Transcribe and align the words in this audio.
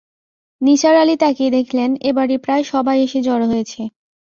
নিসার 0.61 0.95
আলি 0.95 1.15
তাকিয়ে 1.17 1.51
দেখলেন, 1.51 1.89
এ-বাড়ির 2.01 2.39
প্রায় 2.39 2.63
সবাই 2.63 2.97
এসে 3.05 3.19
জড়ো 3.21 3.45
হয়েছে। 3.47 3.81